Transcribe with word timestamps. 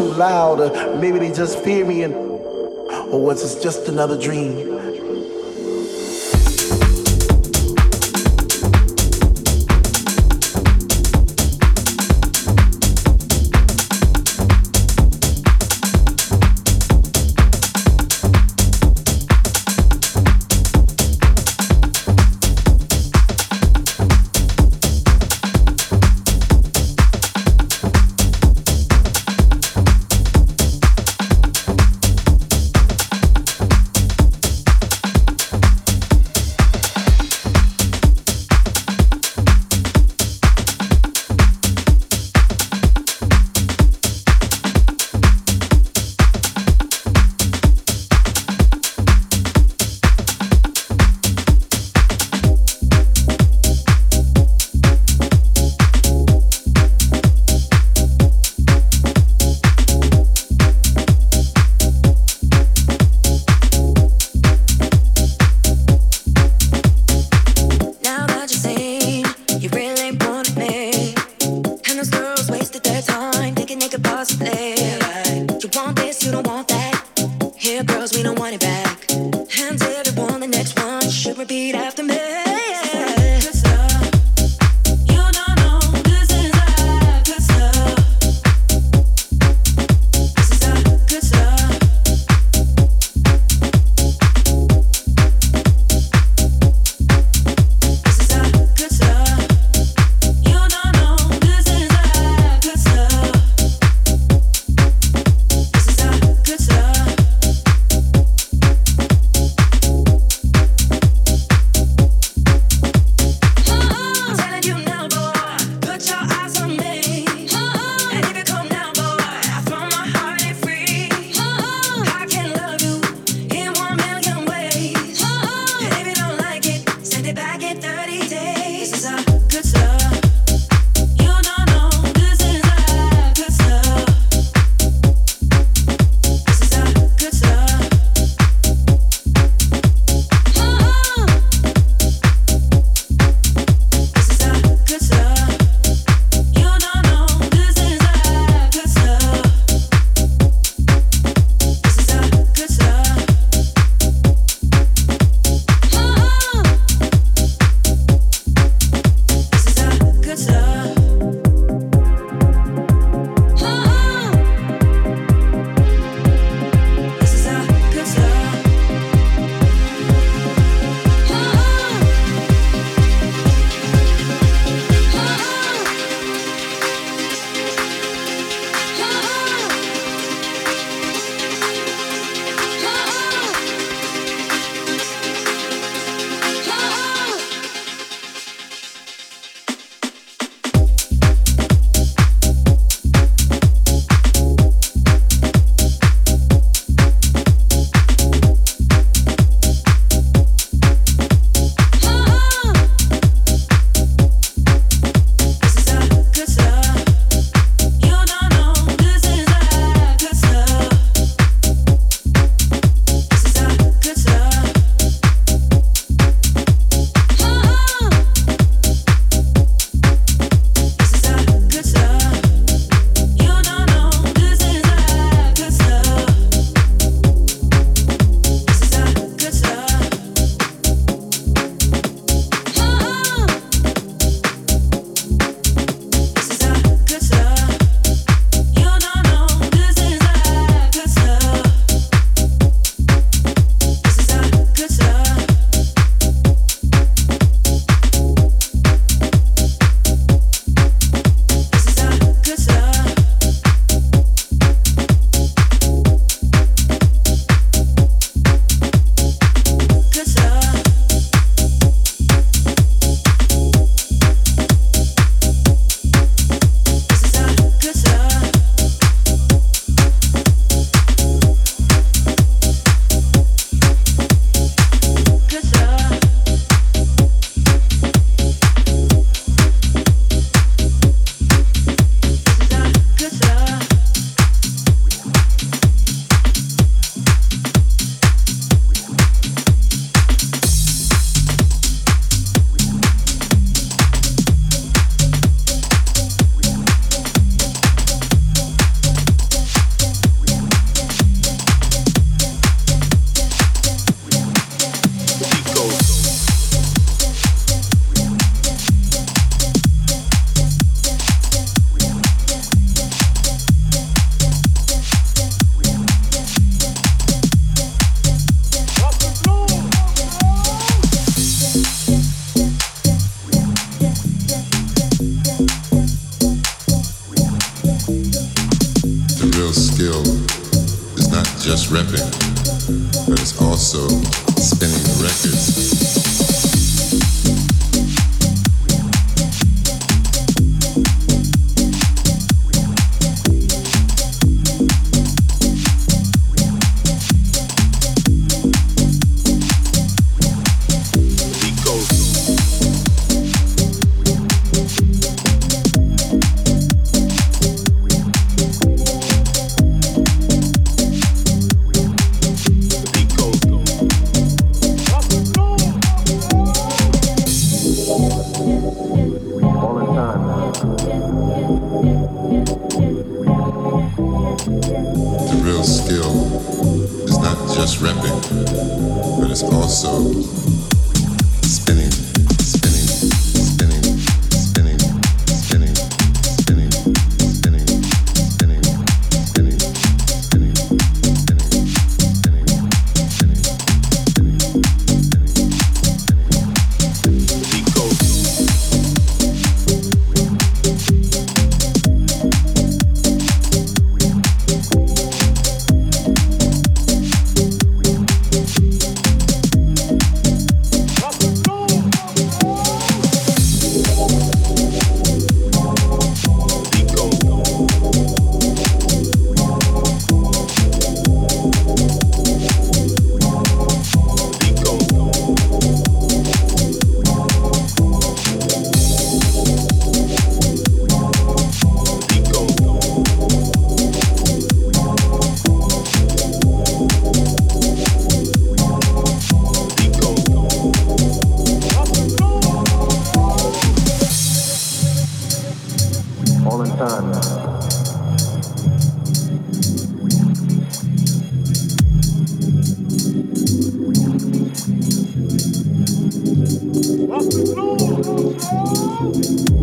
too 0.00 0.12
loud, 0.14 0.60
or 0.60 0.96
maybe 0.96 1.18
they 1.18 1.30
just 1.30 1.58
fear 1.62 1.84
me, 1.84 2.02
and 2.04 2.14
or 2.14 3.20
was 3.20 3.38
it 3.44 3.62
just 3.62 3.88
another 3.88 4.18
dream? 4.18 4.69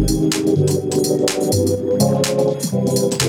thank 0.07 0.33
you 3.21 3.26